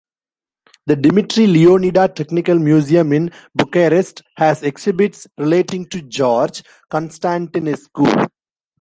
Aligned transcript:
The 0.87 0.95
Dimitrie 0.95 1.45
Leonida 1.45 2.11
Technical 2.15 2.57
Museum 2.57 3.13
in 3.13 3.29
Bucharest 3.53 4.23
has 4.35 4.63
exhibits 4.63 5.27
relating 5.37 5.85
to 5.89 6.01
George 6.01 6.63
Constantinescu. 6.91 8.27